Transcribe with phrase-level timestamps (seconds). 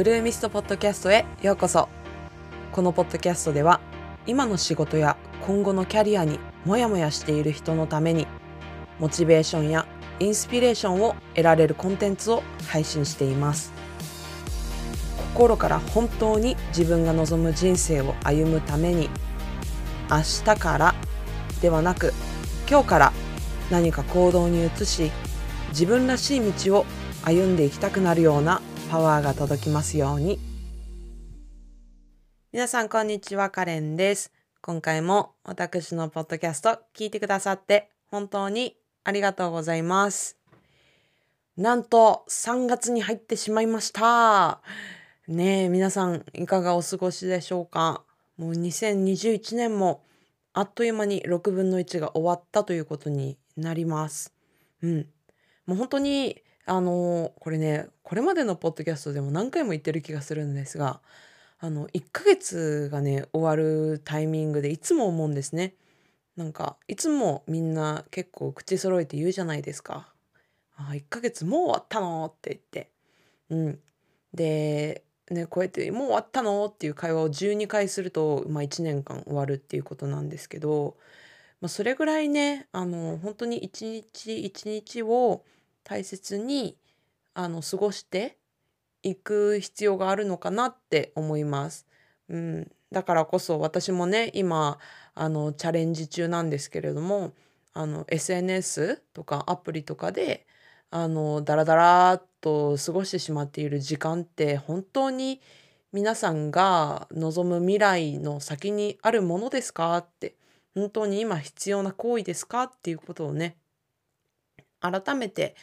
[0.00, 1.86] ブルーミストポッドキャストへようこそ。
[2.72, 3.82] このポッドキャストでは
[4.26, 8.26] 今の仕事や今後のキャリアにモヤモヤしている人のために
[8.98, 9.86] モチベーションや
[10.18, 13.74] インスピレーションを得られるコンテンツを配信しています。
[15.34, 19.10] 心から本当に自分が望む人生を歩むために
[20.10, 20.94] 明日から
[21.60, 22.14] ではなく
[22.66, 23.12] 今日から
[23.70, 25.12] 何か行動に移し
[25.72, 26.86] 自分らしい道を
[27.22, 30.40] 歩んでいきたくなるようなパワーが届きますように。
[32.52, 34.32] 皆さんこんにちはカレンです。
[34.60, 38.74] 今回も私のポッドキャスト聞いてくださって本当に
[39.04, 40.36] ありがとうございます。
[41.56, 44.60] なんと3月に入ってしまいました。
[45.28, 48.02] ねえ皆さんいかがお過ごしでしょうか？
[48.38, 50.02] もう2021年も
[50.52, 54.34] あっという間に6分の1が終わったということになります。
[54.82, 55.06] うん。
[55.66, 61.00] もう本当に、あのこれね、これまでのポッドキャストでも何回も言ってる気がするんですが、
[61.58, 65.74] あの、1ヶ月がね、終わるタイミングでいつも思うんですね。
[66.36, 70.14] なんか、いつもみんな結構口揃えて言うじゃないですか。
[70.76, 72.90] あ、1ヶ月もう終わったのって言って。
[73.50, 73.80] うん。
[74.32, 80.96] で、ね、こうやって「もう終わったの?」っていう会話を12回すると、まあ、1年間終わるっていうことなんですけど、
[81.60, 85.44] まあ、それぐらいねあの本当に一日一日を
[85.84, 86.76] 大切に
[87.34, 88.36] あの過ごして
[89.02, 91.86] いく必要があるのかなって思います。
[92.28, 94.78] うん、だからこそ私もね今
[95.14, 97.32] あのチャレンジ中なんですけれども
[97.72, 100.46] あの SNS とかアプリとかで
[100.90, 105.40] あのダラダラっと過ごしてしまっている時間って本当に
[105.92, 110.34] 皆さんが望む未来の先にあるものですかって
[110.74, 113.56] 本当に今必要な行為ですかっていうことをね
[114.80, 115.56] 改めて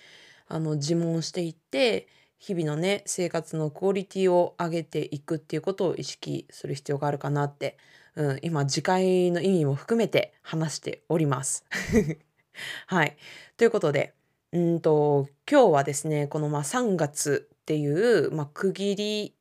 [0.47, 7.77] あの自問していって日々のね生活のクオリティを上げていくっていうことを意識する必要があるかなって、
[8.15, 11.65] うん、今次回の意味も含めて話しております。
[12.87, 13.17] はい。
[13.55, 14.13] ということで
[14.53, 19.35] うんと、今日はですね、このまあ3月っていう、まあ、区切り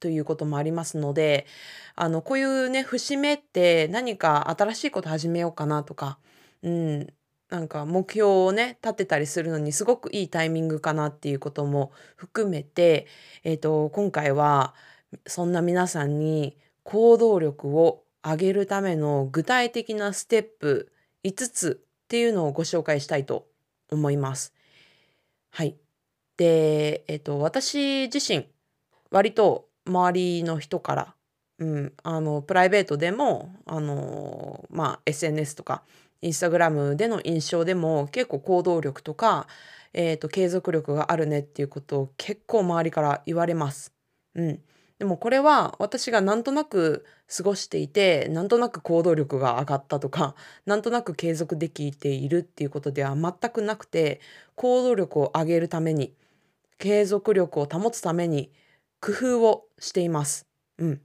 [0.00, 1.46] ということもありますので、
[1.94, 6.18] あの、こういうね、節目って何か新しいこと始めようかなとか、
[6.62, 7.06] うん、
[7.50, 13.06] なんか目標をね、立てたりするのにすごくいいタイミングかなっていうことも含めて、
[13.42, 14.74] えっと、今回は
[15.26, 20.92] そんな皆さんに行動力を上げるための具体的なステップ
[21.24, 23.46] 5つっていうのをご紹介したいと
[23.90, 24.52] 思います。
[25.50, 25.76] はい。
[26.36, 28.46] で、えっと、私自身、
[29.10, 31.14] 割と周りの人から、
[31.58, 35.82] うん、あの、プライベートでも、あの、まあ、SNS とか、
[36.22, 39.46] インスタグラムでの印象でも結構行動力とか、
[39.92, 43.92] えっと、継続力があるねっていうことを結構周りから言われます。
[44.34, 44.60] うん。
[44.98, 50.34] でもこれは私がなんとなく過ごしていてなんとなく行動力が上がったとか
[50.66, 54.20] なんとなく継続できているっていうことでは全くなくて
[54.56, 56.14] 行動力を上げるために
[56.78, 58.50] 継続力を保つために
[59.00, 60.46] 工夫をしています。
[60.78, 61.00] うん、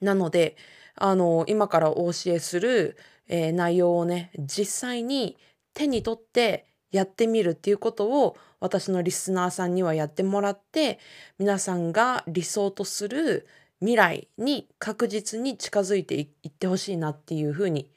[0.00, 0.56] なので
[0.96, 2.96] あの今からお教えする、
[3.28, 5.36] えー、内容をね実際に
[5.72, 10.98] 手に取ってやってみるっていうことを私のリスナーさんにはやってもらって
[11.38, 13.46] 皆さんが理想とする
[13.80, 17.90] 未来に確実に近づいていってほしいなっていうふうに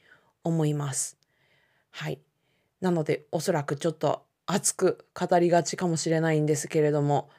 [0.44, 1.18] 思います。
[1.92, 2.20] はい。
[2.82, 7.30] なのでおそらくちょっと熱く語りがちかもしれないんですけれども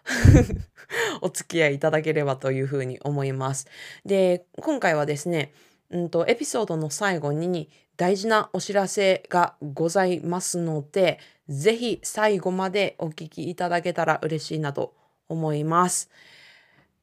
[1.22, 3.66] お付き合いいただければというふうに思います。
[4.04, 5.52] で、今回はですね、
[5.90, 11.18] うんと、エピソードの最後に大事なお知らせがございますので、
[11.48, 14.94] ぜひ最後までお聞きいただけたら嬉しいなと
[15.28, 16.10] 思います。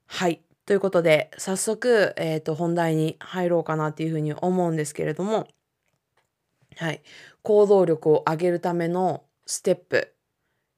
[0.05, 0.41] はい。
[0.65, 5.47] ということで、早速、えっ、ー、と、本題に入ろうかなっていうふうに思うんですけれども、
[6.77, 7.01] はい。
[7.43, 10.13] 行動力を上げるためのステップ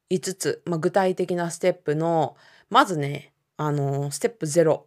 [0.10, 2.36] 5つ、まあ、具体的なステップの、
[2.70, 4.84] まずね、あの、ステップ0。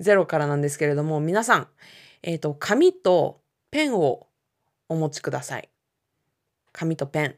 [0.00, 1.68] 0からなんですけれども、皆さん、
[2.22, 4.26] えっ、ー、と、紙とペンを
[4.88, 5.68] お持ちください。
[6.72, 7.34] 紙とペン。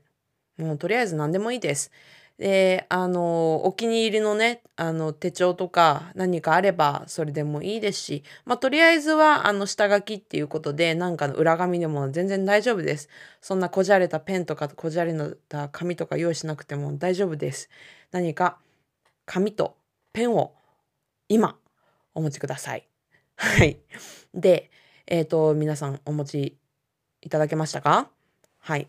[0.59, 1.91] もうとりあえず何でもいいです。
[2.39, 13.09] で、あの、お気に入りのね、あの、手帳とか何かあればそれでもいいですし、まあ、とりあえずは、あの、下書きっていうことで、なんかの裏紙でも全然大丈夫です。
[13.41, 15.15] そんなこじゃれたペンとか、こじゃれ
[15.49, 17.69] た紙とか用意しなくても大丈夫です。
[18.11, 18.59] 何か
[19.27, 19.77] 紙と
[20.13, 20.55] ペンを
[21.29, 21.57] 今
[22.15, 22.89] お持ちください。
[23.37, 23.79] はい。
[24.35, 24.71] で、
[25.07, 26.59] えっ、ー、と、皆さんお持ち
[27.21, 28.11] いただけましたか？
[28.59, 28.89] はい。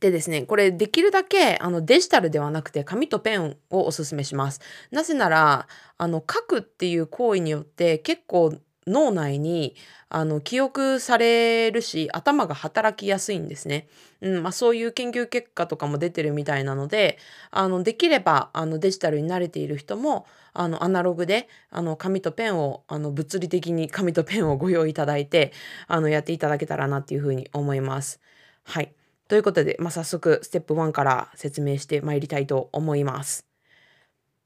[0.00, 4.60] でですね、これできるだけあのデジタルではなくて紙とペンをおすすめします。
[4.92, 8.54] なぜなら、あの書くっていう行為によって結構
[8.88, 9.74] 脳内に
[10.08, 13.88] あの記憶されるし頭が働きやすいんですね。
[14.20, 17.18] うんまあ、そういう研究結果とかも出てるみたいなので
[17.50, 25.52] あのできればあのデジタルに慣れている人もあのアナログであの紙とペンをあの物理的に紙とペンをご用意いただいて
[25.86, 28.20] あのやっていただけたらなっていうふうに思います。
[28.64, 28.92] はい。
[29.28, 33.46] ということで、まあ、早速ステップ1から説明してまいりたいと思います。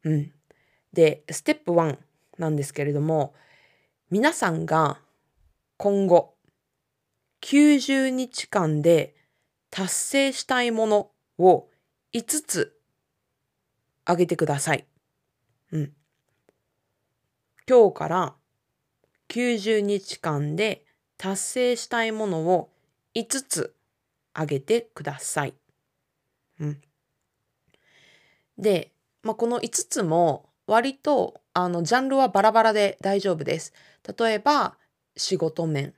[0.04, 0.32] うん。
[0.92, 1.98] で、ステップ1
[2.38, 3.34] なんですけれども、
[4.12, 4.98] 皆さんが
[5.78, 6.34] 今後
[7.40, 9.14] 90日間で
[9.70, 11.70] 達成したいものを
[12.12, 12.78] 5つ
[14.04, 14.84] あげてください。
[15.70, 15.92] うん。
[17.66, 18.34] 今日から
[19.30, 20.84] 90日間で
[21.16, 22.68] 達成したいものを
[23.14, 23.74] 5つ
[24.34, 25.54] あげてください。
[26.60, 26.82] うん。
[28.58, 28.92] で、
[29.22, 33.72] まあ、この5つも割とあのジャンルはバラバラで大丈夫です。
[34.18, 34.76] 例えば
[35.16, 35.94] 仕事面。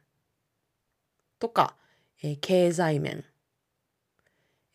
[1.38, 1.76] とか、
[2.22, 3.24] えー、経済面、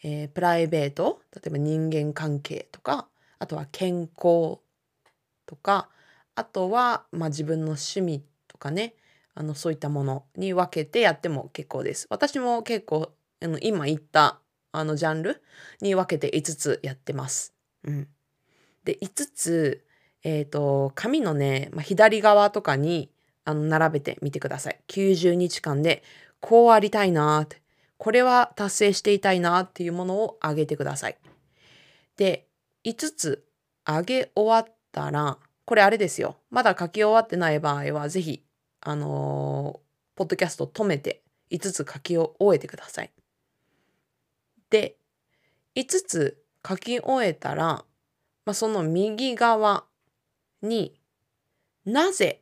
[0.04, 1.22] えー、プライベート。
[1.34, 3.08] 例えば人間関係とか。
[3.40, 4.60] あとは健康
[5.46, 5.90] とか。
[6.36, 8.94] あとは、まあ、自分の趣味とかね。
[9.36, 12.08] あのそういったものに分けてやっても結構です。
[12.10, 14.40] 私も結構あの今言った
[14.72, 15.42] あのジャンル
[15.82, 17.54] に分けて5つやってます。
[17.84, 18.08] うん、
[18.84, 19.86] で5つ、
[20.24, 23.10] えっ、ー、と紙のね、まあ、左側とかに
[23.46, 24.80] あの並べてみてください。
[24.88, 26.04] 90日間で
[26.40, 27.62] こうありたいなって、
[27.98, 31.18] これは達成していたいなっていうものをあげてください。
[32.16, 32.48] で、
[32.86, 33.46] 5つ
[33.86, 36.38] あげ終わったら、これあれですよ。
[36.50, 38.44] まだ書き終わってない場合は、ぜひ、
[38.82, 43.12] あのー、ポッドキャスト止めて5つ書き終えてください。
[44.70, 44.98] で、
[45.76, 47.84] 5つ書き終えたら、
[48.46, 49.86] まあ、その右側
[50.62, 51.00] に
[51.86, 52.42] なぜ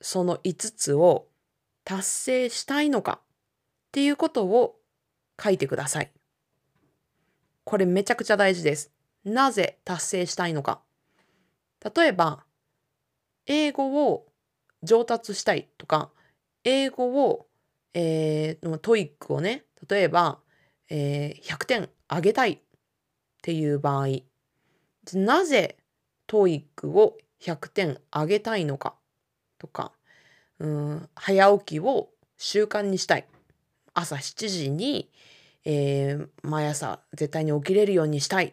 [0.00, 1.28] その5つを
[1.84, 4.76] 達成したいのかっていうことを
[5.42, 6.12] 書いてください。
[7.64, 8.92] これめちゃくちゃ大事です。
[9.24, 10.80] なぜ達成したいのか。
[11.94, 12.44] 例えば、
[13.46, 14.26] 英語を
[14.82, 16.10] 上達したいとか、
[16.64, 17.46] 英語を、
[17.94, 20.40] えー、 TOEIC をね、例えば、
[20.90, 22.58] えー、100点上げたいっ
[23.42, 24.08] ていう場合、
[25.14, 25.76] なぜ
[26.26, 28.94] TOEIC を100点上げたいのか？
[29.58, 29.92] とか、
[30.58, 33.26] うん、早起きを習慣にしたい。
[33.94, 35.10] 朝7時に、
[35.64, 38.46] えー、毎朝絶対に起きれるようにしたい。
[38.46, 38.52] っ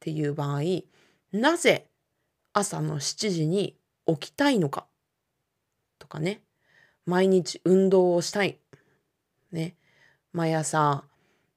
[0.00, 0.60] ていう場合、
[1.32, 1.86] なぜ
[2.52, 3.76] 朝の7時に
[4.06, 4.86] 起きたいのか？
[5.98, 6.42] とかね、
[7.06, 8.58] 毎日運動をしたい。
[9.52, 9.76] ね、
[10.32, 11.04] 毎朝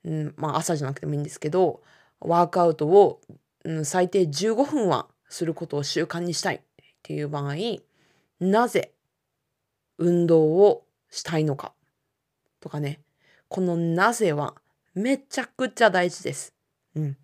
[0.04, 1.82] うん、まあ朝じゃなくてもいいんですけど、
[2.20, 3.20] ワークアウトを、
[3.66, 6.60] うん、最低15分はすることを習慣にしたいっ
[7.04, 7.56] ていう場合、
[8.40, 8.92] なぜ
[9.98, 11.74] 運動をしたいのか
[12.60, 13.00] とかね、
[13.50, 14.56] このなぜは
[14.94, 16.54] めちゃくちゃ大事です。
[16.96, 17.18] うん。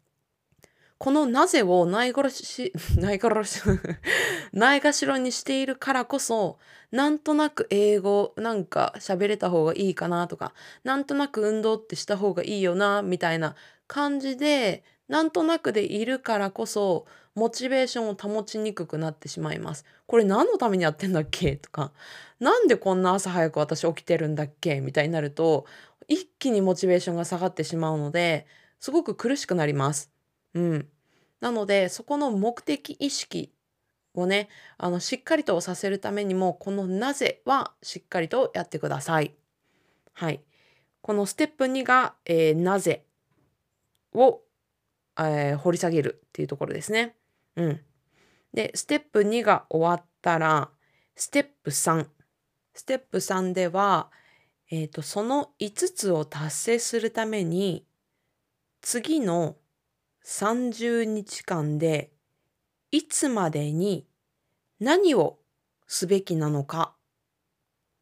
[1.03, 3.61] このなぜをないがらし、 ないがらし、
[4.53, 6.59] ないがしろにしているからこそ、
[6.91, 10.53] なんとなく英語なんか喋れた方がいいかなとか、
[10.85, 13.55] なんとなく運動ってした方がいいよな、みたいな
[13.88, 17.05] 感じで、なんとなくでいるからこそ、
[17.35, 19.86] モチベーションを保ちにくくなってしまいます。
[20.05, 21.55] これ何のためにやってんだっけ？
[21.58, 21.91] とか、
[22.39, 24.81] なんでこんな朝早く私起きてるんだっけ？
[24.81, 25.65] みたいになると、
[26.08, 28.46] 一気にモチベーションが下がってしまうので、
[28.79, 30.12] すごく苦しくなります。
[30.53, 30.89] うん。
[31.39, 33.51] なので、そこの目的意識
[34.13, 39.34] をね、あの、しっかりとさせるためにも、このなぜはしっかりとやってください。
[40.13, 40.41] はい。
[41.01, 43.05] このステップ2が、えー、なぜ
[44.13, 44.41] を、
[45.17, 47.15] えー、掘り下げるっていうところですね。
[47.55, 47.81] うん。
[48.53, 50.69] で、ステップ2が終わったら、
[51.15, 52.07] ステップ3。
[52.74, 54.12] ステップ3では、
[54.69, 57.86] えっ、ー、と、その5つを達成するために、
[58.81, 59.57] 次の
[60.25, 62.12] 30日間で
[62.91, 64.07] いつまでに
[64.79, 65.39] 何を
[65.88, 66.95] すべきなのか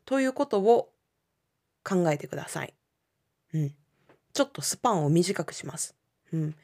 [0.05, 0.91] ということを
[1.83, 2.73] 考えてください。
[3.53, 3.75] うん。
[4.33, 5.95] ちょっとスパンを短くします。
[6.31, 6.55] うん。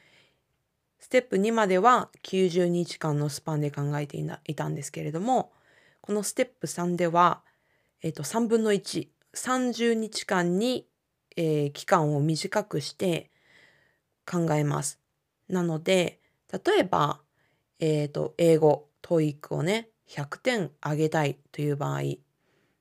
[0.98, 5.52] ステップ2までは90日間のスパンで考えていたんですけれども、
[6.00, 7.42] このステップ3では、
[8.02, 10.88] えっ、と、3分の1、30日間に、
[11.36, 13.30] えー、期間を短くして
[14.26, 15.00] 考えます。
[15.48, 16.20] なので、
[16.52, 17.20] 例えば、
[17.78, 22.00] えっ、ー、と、英語、TOEIC をね、100点上げたいという場合、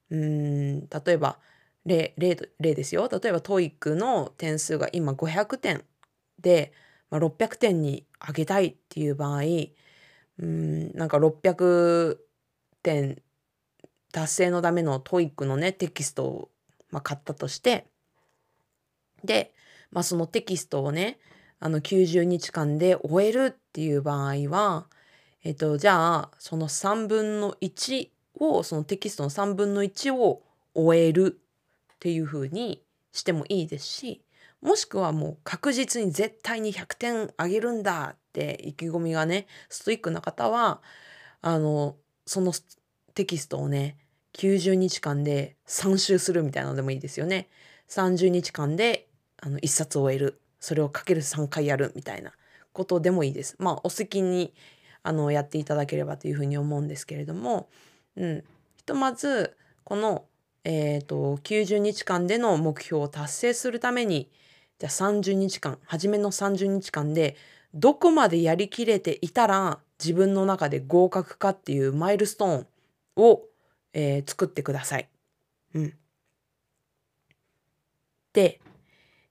[0.09, 1.39] うん、例えば、
[1.85, 3.09] 例、例、ですよ。
[3.09, 5.83] 例えば TOEIC の点数が今500点
[6.39, 6.73] で、
[7.09, 9.41] まあ、600点に上げたいっていう場合
[10.39, 12.17] うんなんか600
[12.83, 13.21] 点
[14.11, 16.49] 達成のための TOEIC のねテキストを、
[16.91, 17.87] まあ、買ったとして
[19.23, 19.53] で、
[19.91, 21.19] まあ、そのテキストをね
[21.59, 24.87] あの90日間で終えるっていう場合は、
[25.43, 28.09] えっと、じゃあその3分の1
[28.39, 30.43] をそのテキストの3分の1を
[30.75, 31.39] 終える
[31.93, 34.21] っていう風にしてもいいですし
[34.61, 40.81] もしくはもう確実に絶対に100点あげるんだって意気込みがねストイックな方は
[41.41, 41.95] あの
[42.25, 42.53] その
[43.13, 43.97] テキストをね
[44.33, 47.49] 90日間で3周するみたいなのでもいいですよね。
[47.89, 52.33] 30日間であの1冊終えるそれをかける3回やるみたいな
[52.73, 53.55] ことでもいいです。
[53.59, 54.53] まあお好きに
[55.03, 57.69] あのやっていただければというふうに思うんですけれども、
[58.15, 58.43] うん、
[58.75, 60.25] ひとまずこの、
[60.65, 64.29] えーと、90日間での目標を達成するために
[64.79, 67.35] じゃあ30日間初めの30日間で
[67.73, 72.67] どこまでやりきれていたら自分の中で合格かっていうマイルストーン
[73.15, 73.41] を、
[73.93, 75.09] えー、作ってください。
[75.73, 75.93] うん、
[78.33, 78.61] で、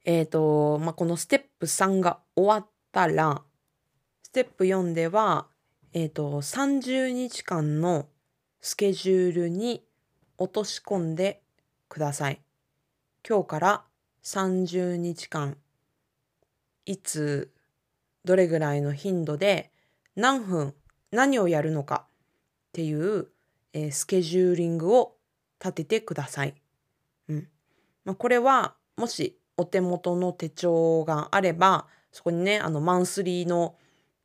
[0.05, 3.43] えっ、ー、と、まあ、このステップ3が終わったら
[4.23, 5.47] ステップ4では、
[5.93, 8.09] えっ、ー、と30日間の
[8.61, 9.85] スケジュールに
[10.38, 11.41] 落とし込んで
[11.88, 12.41] ください。
[13.26, 13.85] 今日から
[14.26, 15.56] 30日間
[16.85, 17.52] いつ
[18.25, 19.71] どれぐらいの頻度で
[20.16, 20.75] 何分
[21.12, 22.11] 何をやるのかっ
[22.73, 23.28] ていう、
[23.73, 25.14] えー、スケジューリングを
[25.61, 26.56] 立ててください。
[27.28, 27.49] うん
[28.04, 33.76] まあ、これはもしお手元の手帳があればそこにねあのマンスリーの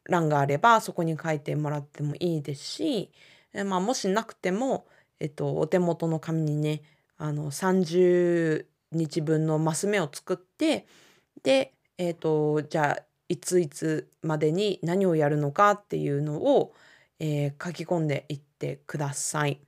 [0.06, 3.12] 欄があればそこに書いてもらってもいいですし、
[3.54, 4.88] えー、まあ、もしなくても、
[5.20, 6.82] えっと、お手元の紙にね
[7.20, 10.86] あの30日分のマス目を作って
[11.44, 16.74] で、えっと、じゃあいついつまでに何をやるのかっていうのを、
[17.20, 19.62] えー、書き込んでいってください。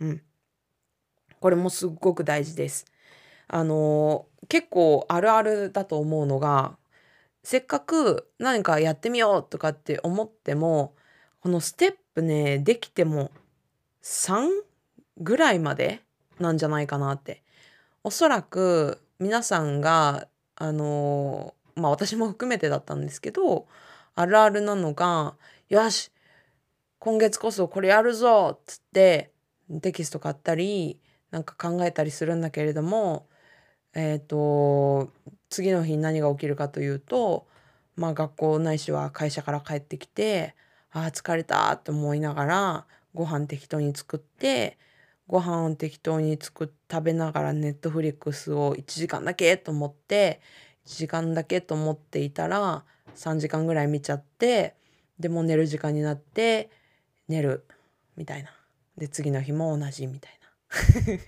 [0.00, 0.22] うん。
[1.40, 2.86] これもすっごく大事です。
[3.48, 6.76] あの、結構あるあるだと思うのが
[7.42, 10.94] せっかく何かやってみようとかって思っても
[11.40, 13.30] このステップねできても
[14.02, 14.48] 3
[15.18, 16.02] ぐらいまで
[16.38, 17.42] なんじゃないかなって。
[18.02, 20.26] おそらく皆さんが
[20.56, 23.66] あのまあ私も含めてだったんですけど
[24.14, 25.36] あるあるなのが
[25.68, 26.10] 「よし
[26.98, 29.32] 今月こそこれやるぞ!」っつって
[29.82, 30.98] テキスト買ったり
[31.30, 33.26] なんか考えたりするんだけれども
[33.94, 35.12] えっ、ー、と
[35.50, 37.46] 次の日何が起きるかというと
[37.96, 40.54] まあ学校ないしは会社から帰ってきて
[40.90, 44.78] ああ疲れたって思いながらご飯適当に作って
[45.30, 50.40] ご飯を適当に作食べながらネットフリックスを1時間だけと思って
[50.86, 52.82] 1時間だけと思っていたら
[53.14, 54.74] 3時間ぐらい見ちゃって
[55.20, 56.68] でも寝る時間になって
[57.28, 57.64] 寝る
[58.16, 58.50] みたいな。
[58.98, 61.18] で次の日も同じみたいな。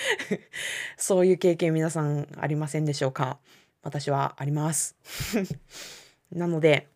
[0.96, 3.38] そういう経験皆さんありませんでしょうか？
[3.82, 4.96] 私はあります。
[6.32, 6.88] なので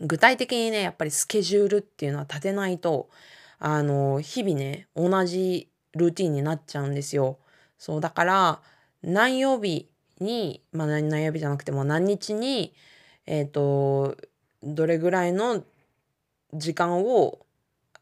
[0.00, 3.10] 具体的にねやっぱりスケジュールっていうのは立てないと
[3.58, 7.38] あの日々ね同じルーティンになっちゃうんですよ
[7.78, 8.60] そうだから
[9.02, 9.88] 何曜日
[10.20, 12.74] に、まあ、何曜日じゃなくても何日に、
[13.26, 14.16] えっ、ー、と、
[14.62, 15.64] どれぐらいの
[16.52, 17.46] 時間を、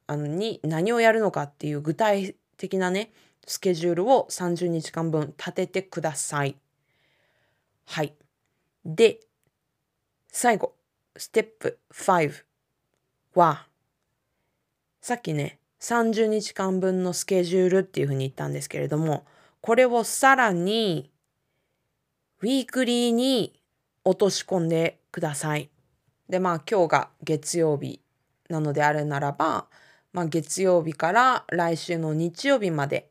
[0.06, 3.12] あの、に何をやるのかっていう具体的なね、
[3.47, 6.56] スケジュールを30日間分立ててください。
[7.87, 8.14] はい。
[8.85, 9.21] で、
[10.28, 10.75] 最後、
[11.16, 12.44] ステップ5
[13.35, 13.66] は、
[15.02, 19.26] さっきね、30日間分のスケジュールっていうふうに言ったんですけれども、
[19.61, 21.11] これをさらに
[22.40, 23.61] ウィークリーに
[24.04, 25.71] 落とし込んでください。
[26.28, 28.00] で、まあ今日が月曜日
[28.49, 29.66] なのであるならば、
[30.12, 33.11] まあ、月曜日から来週の日曜日まで、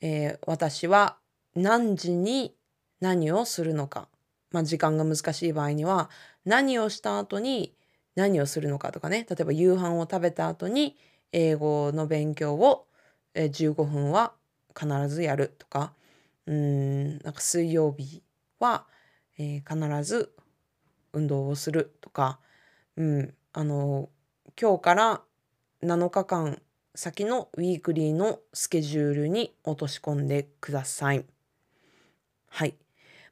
[0.00, 1.18] えー、私は
[1.54, 2.54] 何時に
[3.00, 4.08] 何をするのか、
[4.52, 6.08] まあ、時間が難しい場合には
[6.46, 7.74] 何をした後に
[8.14, 10.96] 何をするのかとかね例えば夕飯を食べた後に
[11.32, 12.86] 英語の勉強を
[13.34, 14.32] 15分は
[14.78, 15.92] 必ずやるとか
[16.46, 18.22] うんなんか水曜日
[18.58, 18.86] は、
[19.36, 19.64] 必
[20.04, 20.34] ず
[21.12, 22.38] 運動をするとか、
[22.96, 24.08] うん、あの
[24.60, 25.22] 今日から
[25.82, 26.60] 7日間
[26.94, 31.24] 先のウィークリーのスケジュールに落とし込んでください。
[32.48, 32.83] はい。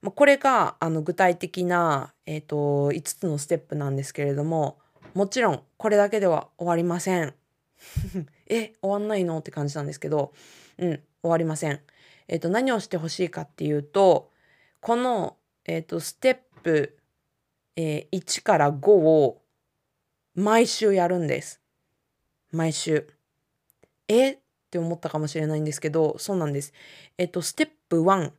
[0.02, 4.78] まあ、これがあの具体的な、えーと、5つのステップなんですけれども
[5.14, 7.34] もちろんこれだけでは終わりません。
[8.48, 9.38] え終わんないの？
[9.38, 10.32] って感じなんですけど
[10.78, 10.90] うん
[11.22, 11.80] 終わりません。
[12.28, 14.30] えっ、ー、と何をしてほしいかっていうと
[14.80, 16.96] この、えーと、ステップ
[17.76, 19.42] えー1から5を
[20.34, 21.60] 毎週やるんです。
[22.50, 23.08] 毎週。
[24.08, 24.32] え？
[24.32, 24.38] っ
[24.70, 26.72] て思ったかもしれないんですけど、そうなんです。
[27.18, 28.32] えっと、ステップ1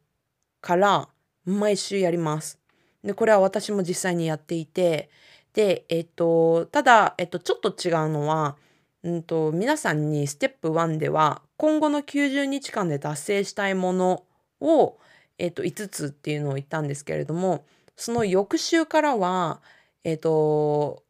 [0.62, 1.10] から
[1.45, 2.59] 毎週やります。
[3.03, 5.09] で、これは私も実際にやっていて、
[5.53, 8.57] で、えっと、ただ、えっと、ちょっと違うのは、
[9.03, 14.23] うんと、皆さんにステップ1では、今後の90日間で達成したいもの
[14.62, 14.97] を、
[15.38, 19.62] えっと、5つっていうのを言ったんですけれども、その翌週からは、
[20.03, 21.03] えっと、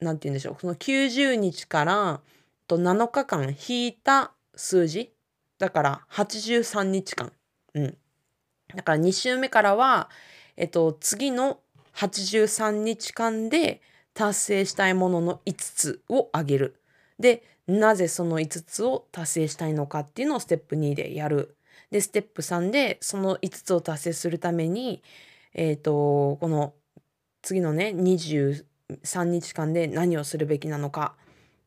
[0.00, 2.20] なんて言うんでしょう、その90日から
[2.66, 5.12] と7日間引いた数字
[5.58, 7.32] だから83日間。
[7.74, 7.98] うん。
[8.74, 10.10] だから2週目からは、
[10.56, 11.60] えっと、次の
[11.94, 13.80] 83日間で
[14.14, 16.80] 達成したいものの5つをあげる。
[17.18, 21.56] で、なぜその5つを達成したいのかっていうのをステップ2でやる。
[21.90, 25.02] で、ステップ3でその5つを達成するために、
[25.54, 26.74] えっと、この
[27.42, 28.64] 次のね、23
[29.24, 31.14] 日間で何をするべきなのか。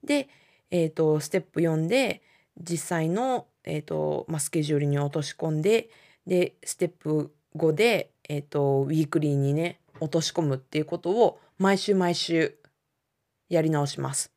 [0.04, 0.30] で、
[0.72, 2.22] えっと、ステップ4で
[2.58, 5.90] 実際の、えっと、スケジュールに落とし込んで、
[6.28, 12.58] で、ステップ5で、えっと、ウィークリーにね、落とし込むっていうことを毎週毎週
[13.50, 14.32] やり直します。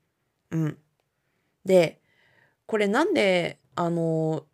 [0.53, 0.79] うん。
[1.65, 2.01] で、
[2.67, 4.45] これなんで、あの、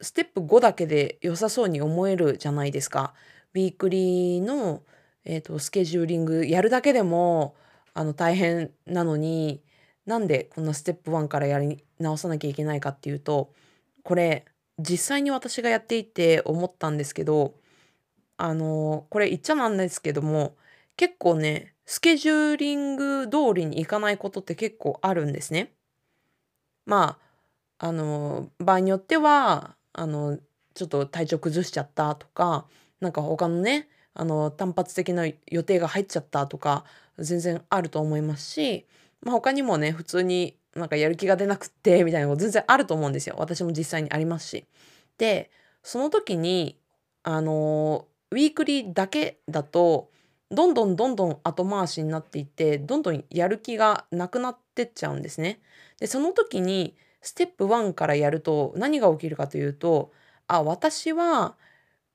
[0.00, 3.14] ステップ5だけで良さそうに思えるじゃないですか。
[3.54, 4.82] ウィークリーの、
[5.24, 7.56] えっと、スケジューリングやるだけでも、
[7.94, 9.62] あの、大変なのに、
[10.04, 13.52] なんでこんなステップ1からやり直さなきゃいけないかっていうと、
[14.04, 14.44] これ、
[14.78, 17.54] 実際に私がやっていて思ったんですけど、
[18.38, 20.56] あの、これ言っちゃなんですけども、
[20.96, 25.72] 結構ね、スケジューリング通りにいかないことって結構あるんですね。
[26.84, 27.18] ま
[27.78, 30.38] あ、あの、場合によっては、あの、
[30.74, 32.66] ちょっと体調崩しちゃったとか、
[33.00, 36.84] なんか他のね、あの、単発的な予定が入っちゃったとか、
[37.18, 38.86] 全然あると思いますし、
[39.22, 43.36] まあ、他にもね、普通になんかやる気が出なくって、みたいなこと全然あると思うんですよ。
[43.38, 44.66] 私も実際にありますし。
[45.18, 45.50] で、
[45.82, 46.78] その時に、
[47.22, 50.10] あの、ウィークリーだけだと、
[50.50, 55.60] どんどんどんどん後回しになっていって、どんどんやる気がなくなってっちゃうんですね。
[55.98, 60.12] で、その時に、ステップ1からやると何が起きるかというと、
[60.46, 61.56] あ、私は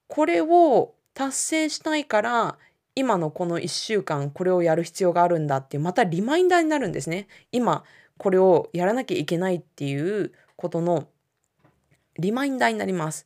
[0.08, 2.58] これを達成したいから、
[2.96, 7.28] 今のこの1週間これをやる必要があるんだっていう、またリマインダーになるんですね。
[7.52, 7.84] 今、
[8.22, 11.08] これをやらなきゃいけないっていうことの
[12.20, 13.26] リマインダーになります。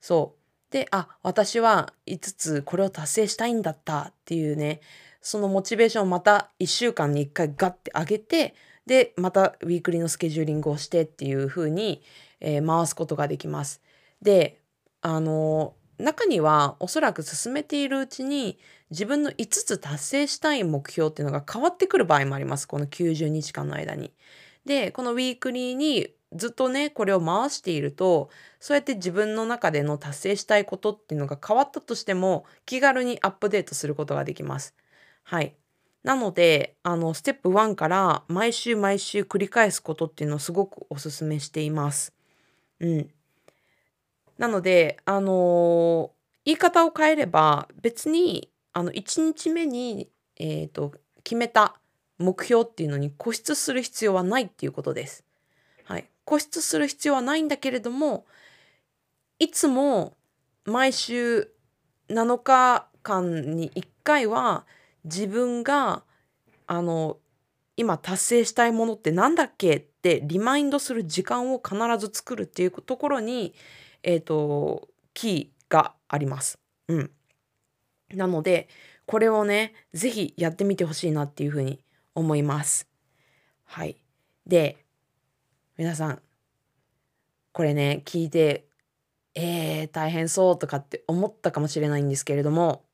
[0.00, 0.72] そう。
[0.72, 4.82] で、あ、私は5つこれを達成したいんだったっていうね、
[5.20, 8.54] そのモチベーションをまた1週間に1回ガッて上げて、
[8.86, 12.04] で、またウィークリーのスケジューリングをしてっていう風に、
[12.38, 13.82] えー回すことができます。
[14.22, 14.60] で、
[15.00, 22.66] あの、中にはおそらく進めているうちに自分の5つ達成したい目標っていうのが変わってくる場合もあります。
[22.66, 24.12] この90日間の間に。
[24.64, 34.74] で、このウィークリーにずっとね、これを回していると、そうやって自分の中での達成したいことっていうのが変わったとしても、気軽にアップデートすることができます。
[35.24, 35.56] はい。
[36.04, 42.12] なので、あの、ステップ1から毎週毎週繰り返すことっていうのをすごくお勧めしています。
[42.80, 43.10] うん。
[44.38, 46.12] なので、あの
[46.44, 50.92] 言い方を変えれば、別に、あの、1日目に、えっと、
[51.24, 51.80] 決めた
[52.18, 55.24] 目標っていうのに固執する必要はないっていうことです。
[55.84, 56.10] はい。
[56.26, 58.26] 固執する必要はないんだけれども、
[59.38, 60.18] いつも
[60.66, 61.50] 毎週
[62.10, 64.66] 7日間に1回は
[65.04, 66.02] 自分が
[66.66, 67.16] あの
[67.78, 73.54] 今達成したいものってなんだっけってリマインドする時間を必ず作るっていうところに
[74.02, 76.58] えっ、とキーがあります。
[76.88, 77.10] うん。
[78.14, 78.68] なので
[79.06, 81.80] これをね是非やってみてほしいなっていうふうに
[82.14, 82.88] 思います。
[83.64, 83.96] はい。
[84.46, 84.84] で
[85.76, 86.22] 皆さん
[87.52, 88.66] これね聞いて
[89.38, 92.84] えー、大変そうとかって思ったかもしれないんですけれども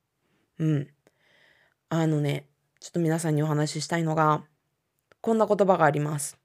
[0.59, 0.89] うん
[1.89, 2.47] あのね
[2.81, 4.43] ちょっと皆さんにお話ししたいのが
[5.21, 6.37] こんな言葉があります。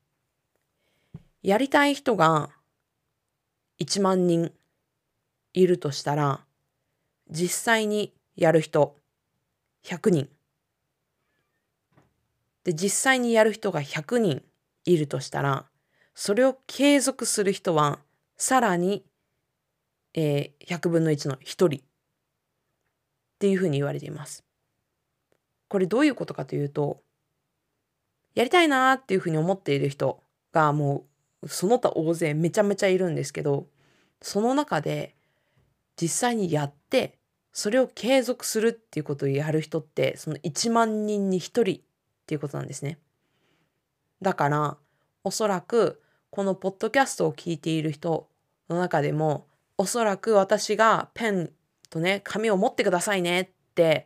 [1.41, 2.49] やりたい人が
[3.79, 4.51] 1万人
[5.53, 6.41] いるとしたら
[7.31, 8.95] 実際にやる人。
[9.83, 10.29] 100人。
[12.63, 14.43] で実際にやる人が100人
[14.85, 15.65] いるとしたら
[16.13, 17.99] それを継続する人は
[18.35, 19.05] さらに、
[20.13, 21.77] えー100分の1の1人。
[21.77, 24.43] っていうふうに言われています。
[25.69, 27.01] これどういうことかというと
[28.35, 30.21] やりたいなーっていうふうに思っている人
[30.51, 31.05] がも
[31.41, 33.67] うその他大勢めちゃめちゃいるんですけど
[34.21, 35.15] その中で
[35.99, 37.17] 実際にやって
[37.57, 41.63] それを継続するっていうことをやる人ってその1万人に1人っ
[42.27, 42.99] ていうことなんですね。
[44.21, 44.77] だから
[45.23, 48.27] おそらくこのポッドキャストを聞いている人
[48.69, 51.49] の中でもおそらく私がペン
[51.89, 54.05] とね紙を持ってくださいねって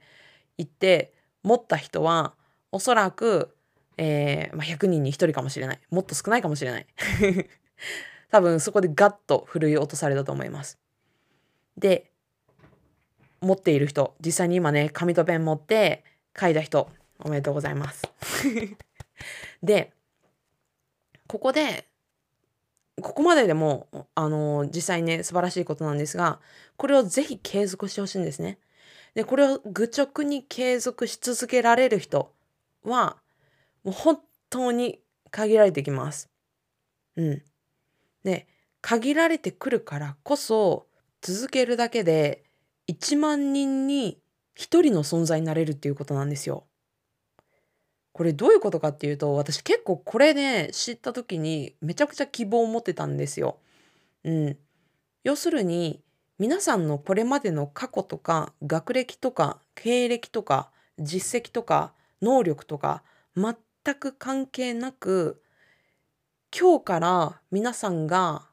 [0.58, 1.12] 言って
[1.44, 2.36] 持った人は
[2.72, 3.54] おそらく、
[3.98, 5.80] えーまあ、100人に1人かもしれない。
[5.90, 6.88] もっと少ないかもしれない。
[8.32, 10.80] 多分そこでガッとふるい落とされたと思います。
[11.78, 12.11] で
[13.42, 16.04] 持っている人実際に今ね紙とペン持って
[16.40, 18.04] 書いた人おめでとうございます
[19.64, 19.94] で
[21.28, 21.88] ここで
[23.02, 26.40] ここまででもあの実際ね素晴らしいことなんですが
[26.78, 28.58] これをぜひ継続してほしいんですね。
[29.14, 32.34] でこれを愚直に継続し続けられる人
[32.84, 33.18] は
[33.84, 35.00] もう本当に
[35.32, 36.30] 限られてきます。
[37.16, 37.42] うん。
[38.24, 38.48] で
[38.82, 40.88] 限られてくるからこそ
[41.22, 42.44] 続けるだけで
[42.92, 44.20] 1万人に
[44.58, 46.66] 1人の存在になれるっていうことなんですよ。
[48.12, 53.58] これどういうことかっていうと私結構これね知った時にめちゃくちゃ希望を持ってたんですよ。
[54.26, 54.58] うん、
[55.24, 56.02] 要するに
[56.38, 63.04] 皆さんのこれまでの過去とか学歴とか経歴とか実績とか能力とか
[63.36, 63.56] 全
[63.96, 65.42] く関係なく
[66.58, 68.48] 今日から皆さんが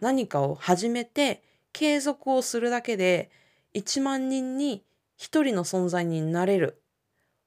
[0.00, 1.42] 何かを始めて
[1.72, 3.30] 継続をするだけで
[3.74, 4.84] 1万人に
[5.18, 6.82] 1人の存在になれる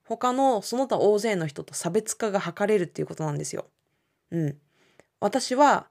[0.04, 3.66] 他のその他大勢の人と差別化が図れるっていうことなんですよ。
[4.30, 4.58] うん。
[5.20, 5.88] 私は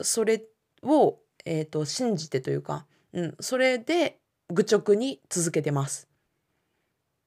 [0.00, 0.42] それ
[0.82, 6.08] を、えーと、信じてというか、うん、それで愚直に続けてます。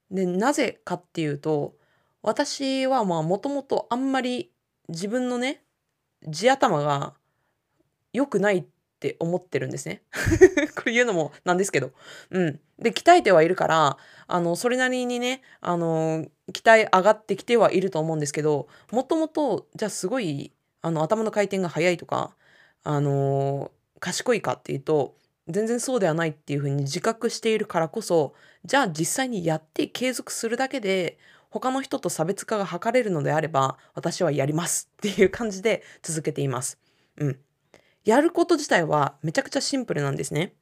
[0.10, 1.76] でなぜかっていうと
[2.22, 4.52] 私はまあもともとあんまり
[4.88, 5.64] 自分のね
[6.28, 7.14] 地頭が
[8.14, 10.04] 良くないって思ってるんですね。
[10.76, 11.92] これ言うのもなんですけど。
[12.32, 12.60] うん。
[12.80, 22.36] で、鍛えてはいるから、あの、それなりにね、あの、期待上がってきてはいると思うんですけど、もともと、じゃあすごい、あの、頭の回転が速いとか、
[22.84, 25.16] あの、賢いかっていうと、
[25.48, 36.80] 全然そうではないっていうふうに自覚しているからこそ、じゃあ実際にやって継続するだけで、他の人と差別化が図れるのであれば、私はやりますっていう感じで続けています。
[37.18, 37.40] うん。
[38.06, 40.54] やること自体はめちゃくちゃシンプルなんですね。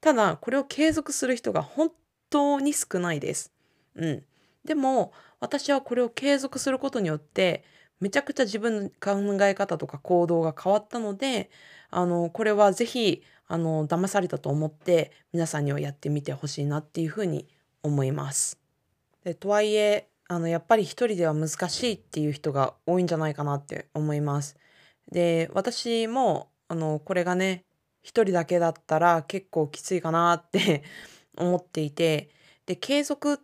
[0.00, 1.90] ただ、これを継続する人が本
[2.28, 3.52] 当に少ないです。
[3.94, 4.24] うん。
[4.64, 7.64] でも、私はこれを継続することによって、
[8.00, 11.50] めちゃくちゃ自分の考え方とか行動が変わったので、
[11.90, 17.48] あの、これはぜひ、あの、騙されたと思って、皆さんにはやってみてほしいなっていうふうに
[17.82, 18.58] 思います。
[19.24, 24.56] でとはいえ、あの、やっぱり一人では難しいっていう人が多いんじゃないかなって思います。
[25.10, 27.64] で、私もあの、これがね、
[28.02, 30.84] 一人だけだったら結構きついかなって
[31.36, 32.30] 思っていて、
[32.66, 33.40] で、継続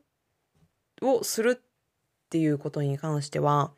[1.02, 3.72] をするっていうことに関しては、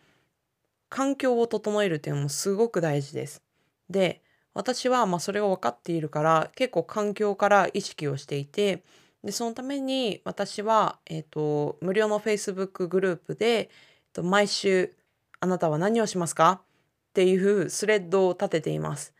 [0.88, 3.42] 環境を整えるっていうのもすごく大事です。
[3.90, 4.22] で、
[4.54, 8.84] 私はまあそれが分かっているから結構環境から意識をしていて
[9.22, 14.96] でそのために私は、えーと、無料の Facebook グループで、えーと毎週
[15.40, 16.62] 「あなたは何をしますか?」
[17.10, 19.14] っていうスレッドを立てています。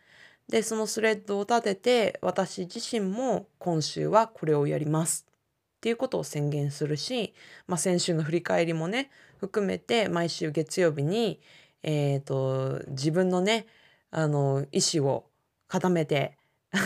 [0.49, 7.35] でそのスレッドを立てて私自身も今週はこれをやりますっていうことを宣言するし、
[7.67, 11.41] まあ、先週の振り返りもね含めて毎週月曜日に、
[11.83, 13.67] えーと、自分のね
[14.11, 15.27] あの意思を
[15.69, 16.37] 固めて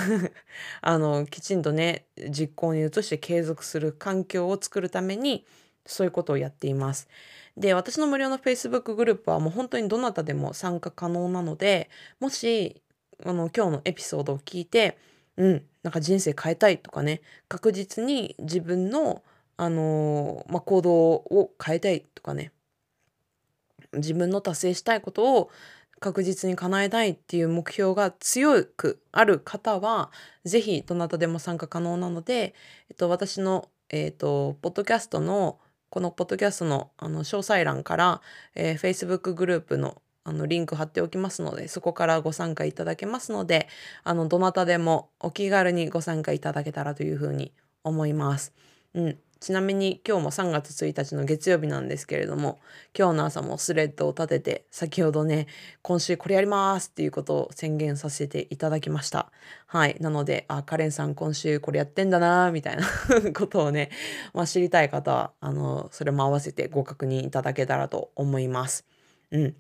[0.81, 5.45] あのきちんとね実行に移して継続する環境を作るために
[5.87, 7.09] そういうことをやっています。
[7.57, 12.81] で私の無料の Facebook グループはもう本当にどなたでも参加可能なのでもし
[13.25, 14.97] あの今日のエピソードを聞いて
[15.37, 19.23] うんなんか人生変えたいとかね確実に自分の、
[19.57, 22.53] あのー、まあ、行動を変えたいとかね
[23.95, 25.51] 自分の達成したいことを
[26.01, 30.11] 確実に叶えたいっていう目標が強くある方は
[30.45, 32.55] 是非どなたでも参加可能なので、
[32.89, 35.59] えっと、私の、えっと、ポッドキャストの
[35.91, 38.23] このポッドキャストのあの詳細欄から、
[38.55, 43.69] えー、Facebook グループのあのリンク貼っておきますのでそこからご参加いただけますので
[44.05, 48.53] あのどなたでもお気軽にご参加いただけたらというふうに思います。
[48.95, 52.61] うん、ちなみに今日も3月1日の月曜日なんですけれども
[52.97, 55.47] 今日の朝もスレッドを立てて先ほどね
[55.83, 59.33] 今週これやりますっていうことを宣言させていただきました。
[59.67, 59.97] はい。
[60.01, 62.87] なのであカレンさん今週これやってんだなみたいな
[63.35, 63.91] ことをね、
[64.35, 68.87] まあ、知りたい方はあのそれも合わせてご確認いただけたらと思います。
[69.33, 69.57] うん。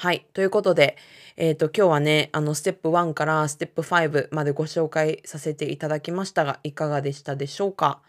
[0.00, 0.28] はい。
[0.32, 0.96] ということで、
[1.36, 8.00] えっ、と、今日はね、あの、ステップ1からステップ5までご紹介させていただきましたが、いかがでしたでしょうか？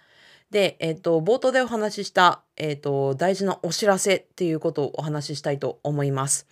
[0.52, 6.46] で、えっ、と、冒頭でお話しした、えっ、と、大事なお知らせっていうことをお話ししたいと思います。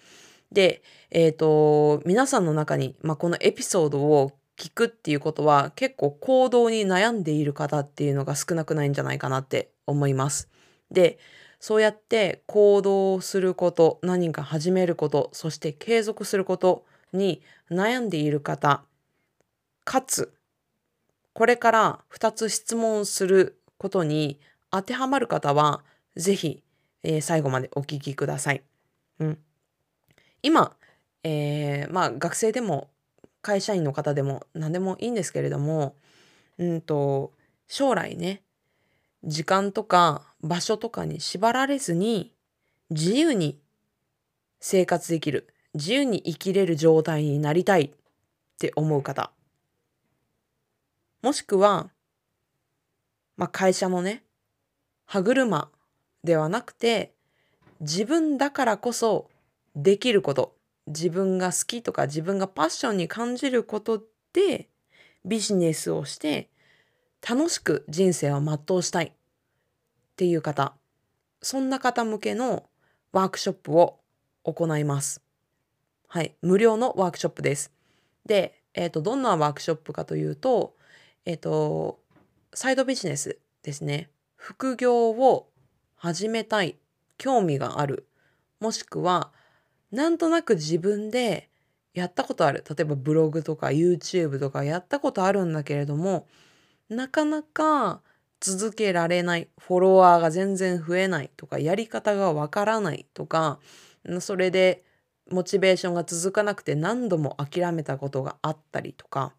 [0.51, 10.49] で、えっ、と、皆さんの中に、まあ、このエピソードを聞くっていうことは結構行動に悩んでいる方っていうのが少なくないんじゃないかなって思います。
[10.89, 11.19] で、
[11.59, 17.41] そうやって行動すること、何か始めること、そして継続することに
[17.71, 18.83] 悩んでいる方、
[19.83, 20.33] かつ、
[21.33, 24.39] これから2つ質問することに
[24.71, 25.83] 当てはまる方は、
[26.15, 26.63] ぜひ、
[27.03, 28.63] えー、最後までお聞きください。
[29.19, 29.37] うん、
[30.43, 30.75] 今、
[31.23, 32.89] えー、まあ学生でも
[33.41, 35.95] 会社員の方でも何でもいいんですけれども、
[36.57, 37.31] うんと、
[37.67, 38.41] 将来ね、
[39.27, 42.33] 時間とか場所とかに縛られずに
[42.89, 43.59] 自由に
[44.59, 47.91] 生活できる自由に生きれる状態になりたいっ
[48.57, 49.31] て思う方。
[51.21, 51.89] もしくは、
[53.35, 54.23] まあ、会社のね
[55.05, 55.69] 歯車
[56.23, 57.13] ではなくて
[57.81, 59.29] 自分だからこそ
[59.75, 60.55] できること。
[60.87, 64.69] 自分が好きとか自分がパッションに感じることで
[65.25, 66.49] ビジネスをして
[67.27, 69.16] 楽しく人生を全うしたい。
[70.17, 70.73] っていう方、
[71.43, 72.63] そんな方向けの
[73.11, 73.99] ワークショップを
[74.41, 75.21] 行います。
[76.07, 76.33] はい。
[76.41, 77.71] 無料のワークショップです。
[78.25, 80.73] で、えっ、ー、と、どんなワークショップかというと、
[81.25, 81.99] えっ、ー、と、
[82.51, 84.09] サイドビジネスですね。
[84.35, 85.51] 副業を
[85.95, 86.79] 始めたい、
[87.19, 88.07] 興味がある、
[88.59, 89.31] もしくは、
[89.91, 91.47] なんとなく自分で
[91.93, 92.63] やったことある。
[92.67, 96.25] 例えばブログとか YouTube とかやったことあるんだけれども、
[96.89, 98.01] なかなか
[98.39, 103.59] 続けられない、フォロワーが全然増えないとか、やり方がわからないとか、
[104.19, 104.83] それで
[105.29, 109.33] モチベーションが続かなくて何度も諦めたことがあったりとか、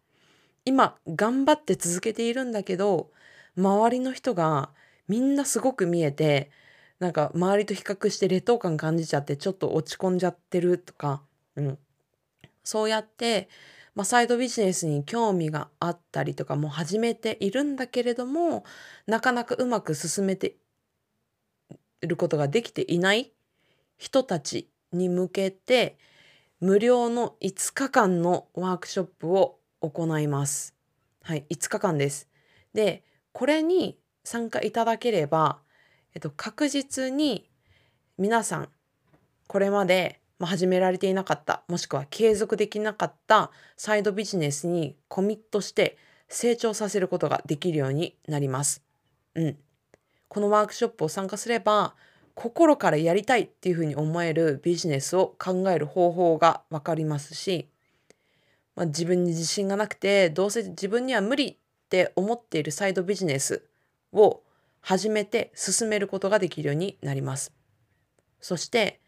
[0.65, 3.11] 今頑張って続けているんだけど、
[3.57, 4.69] 周りの人が
[5.07, 6.51] みんなすごく見えて、
[6.99, 11.23] なんか周りと比較して劣等感感じちゃってちょっと落ち込んじゃってるとか、
[11.55, 11.77] うん。
[12.63, 13.49] そうやって
[13.95, 18.63] まあ、サイドビジネスに興味があったりとかも始めているんだけれども
[19.07, 20.55] なかなかうまく進めて
[22.01, 23.31] いることができていない
[23.97, 25.97] 人たちに向けて
[26.59, 30.75] 無料の5日間のワークショップを行います。
[31.23, 32.29] はい、5日間です。
[32.73, 35.59] で、これに参加いただければ、
[36.13, 37.49] えっと、確実に
[38.17, 38.69] 皆さん
[39.47, 45.97] これまでまあ、始められていなかったもしくは継続できなかったサイドビジネスにコミットして
[46.29, 48.81] 成長させることができるようになります。
[49.35, 49.57] うん。
[50.29, 51.95] このワークショップを参加すれば
[52.35, 57.67] 心からやりたいっていうふうに思えるビジネスを考える方法がわかりますし、
[58.75, 61.57] まあ、自分に自信がなくてどうせ自分には無理っ
[61.89, 63.65] て思っているサイドビジネス
[64.13, 64.41] を
[64.79, 67.51] 始めて進めることができるようになります。
[68.39, 69.01] そして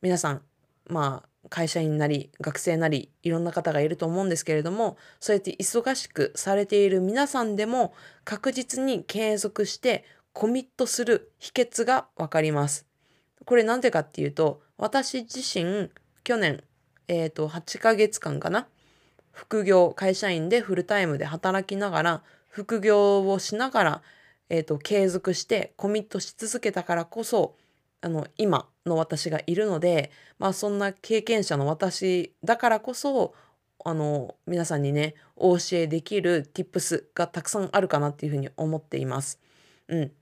[0.00, 0.42] 皆さん
[0.88, 7.94] まあ会社員なり学生なりいろんな方がいると思うんですけれどもそうやって忙しくされている皆さんでも
[8.24, 12.86] 確実に継続してコミットする秘訣がわかります。
[13.44, 15.90] これなんでかっていうと私自身
[16.24, 16.62] 去年、
[17.08, 18.66] え、ー、と8ヶ月間かな
[19.32, 24.02] 副業会社員でフルタイムで働きながら副業をしながら、
[24.48, 27.54] えーと継続してコミットし続けたからこそ
[28.00, 33.34] あの今の私がいるので、まあ、そんな経験者の私だからこそ
[33.84, 39.38] あの皆さんにねお教えできる tips がたくさんあるかなっていうふうに思っています。
[39.88, 40.12] うん、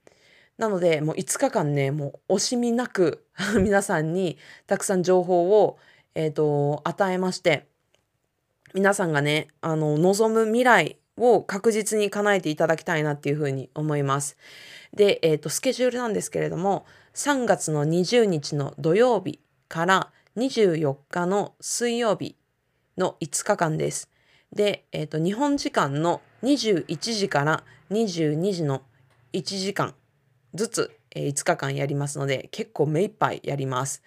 [0.57, 3.25] なのでもう5日間ねもう惜しみなく
[3.59, 5.79] 皆さんにたくさん情報を、
[6.13, 7.65] えーと、与えまして
[8.73, 14.37] 皆さんがねあの望む未来を確実に叶えていただきたいなっていうふうに思います。
[14.93, 16.85] で、えーとスケジュールなんですけれども
[17.15, 22.35] 3月の20日の土曜日から24日の水曜日
[22.97, 24.09] の5日間です。
[24.51, 28.81] で、えっ、ー、と、日本時間の21時から22時の
[29.31, 29.95] 1時間
[30.53, 34.03] ずつ、えー、5日間やりますので、結構目いっぱいやります。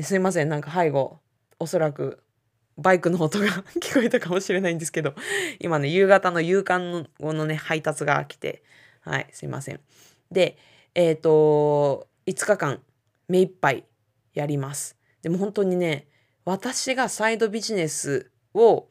[0.00, 1.18] すいません、なんか背後、
[1.58, 2.22] おそらく
[2.78, 3.46] バイクの音が
[3.82, 5.14] 聞こえたかもしれないんですけど、
[5.58, 8.62] 今ね、夕方の夕刊のね、配達が来て、
[9.00, 9.80] はい、すいません。
[10.30, 10.56] で、
[10.94, 12.80] えっ、ー、と、5日間
[13.28, 13.84] 目いっぱい
[14.34, 14.96] やります。
[15.22, 16.08] でも本当にね、
[16.44, 18.88] 私がサイドビジネスを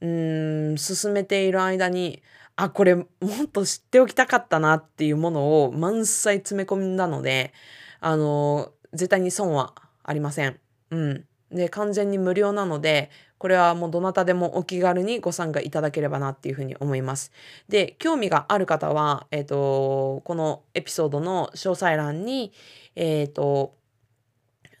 [0.00, 2.22] うん進めている間に
[2.54, 3.06] あこれも
[3.44, 7.52] っと知っておきたかったなっていうものを満載詰め込んだので
[8.00, 9.74] あの絶対に損は
[10.04, 10.58] ありません。
[10.90, 11.24] うん。
[11.50, 17.32] で、完全に無料なので、これはもうどなたでもお気軽にご参加いただければなっていうふうに思います。
[17.68, 22.52] で、興味がある方は、えっ、ー、と、このエピソードの詳細欄に、
[22.96, 23.74] えっ、ー、と、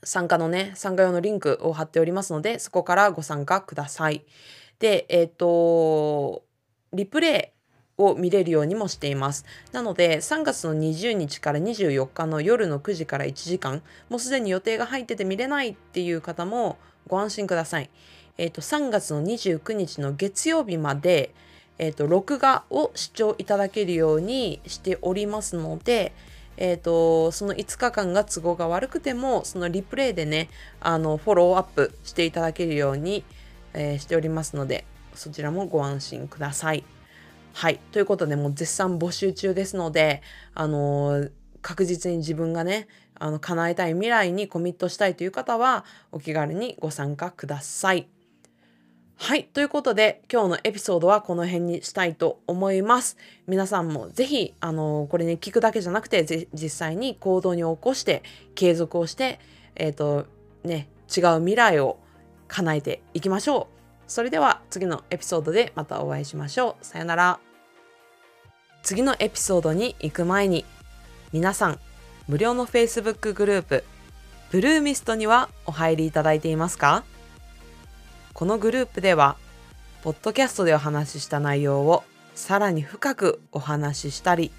[0.02, 4.24] 参加のね、参加用のリンクを貼っておりますので、そこからご参加ください。
[4.78, 6.44] で、えっ、ー、と、
[6.92, 9.44] リプレイを見れるようにもしています。
[9.72, 17.90] なので、3月の20日から24日の夜の9時から1時間、もうすでに予定が入ってて見れないっていう方もご安心ください。
[18.38, 21.34] え、ー、と、3月の29日の月曜日まで、
[21.78, 26.12] え、ー、と、録画を視聴いただけるようにしておりますので、
[26.56, 30.48] えっ、ー、と、その5日間が都合が悪くても、そのリプレイでね、
[30.80, 33.24] あの、フォローアップしていただけるように、
[33.74, 36.84] えー、しておりますので、そちらもご安心ください。
[37.54, 37.80] はい。
[37.90, 40.22] ということで、もう絶賛募集中ですので、
[40.54, 48.08] あのー、確実に自分がね、あの、叶えたい未来にコミットしたいという方は、お気軽にご参加ください。
[49.20, 49.44] はい。
[49.52, 53.16] ということで、今日のエピソードはこの辺にしたいと思います。
[53.48, 58.22] 皆さんもぜひ、あの、これね、聞くだけじゃなくて、実際に行動に起こして、
[58.54, 59.40] 継続をして、
[59.74, 60.26] えっ、ー、と、
[60.62, 61.98] ね、違う未来を
[62.46, 63.78] 叶えていきましょう。
[64.06, 66.84] それでは次のエピソードでまたお会いしましょう。
[66.86, 67.40] さよなら。
[68.84, 70.64] 次のエピソードに行く前に、
[71.32, 71.80] 皆さん、
[72.28, 73.84] 無料の Facebook グループ、
[74.52, 77.02] ブルーミストにはお入りいただいていますか？
[78.38, 79.36] このグループでは、
[80.04, 82.04] ポッドキャストでお話しした内容を
[82.36, 84.52] さらに深くお話ししたり、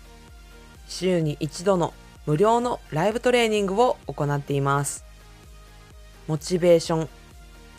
[0.89, 1.93] 週に一度の
[2.25, 5.05] 無料のライブトレーニングを行っています。
[6.27, 7.09] モチベーション、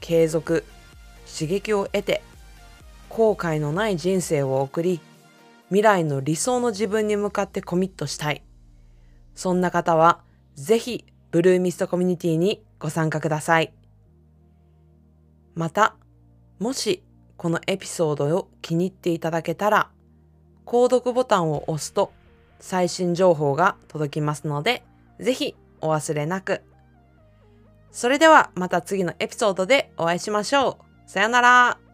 [0.00, 0.64] 継続、
[1.30, 2.22] 刺激を得て、
[3.10, 5.00] 後悔のない人生を送り、
[5.68, 8.42] 未来の理想の自分に向かってコミットしたい。
[9.34, 10.20] そんな方は、
[10.54, 13.74] ぜひ、ブルーミストコミュニティにご参加ください。
[15.54, 15.96] また、
[16.58, 17.02] もし
[17.36, 19.90] このエピソードを気に入っていただけたら、
[20.66, 22.12] 購読ボタンを押すと
[22.60, 24.84] 最新情報が届きますので、
[25.18, 26.62] ぜひお忘れなく。
[27.90, 31.10] それではまた次のエピソードでお会いしましょう。
[31.10, 31.89] さよなら。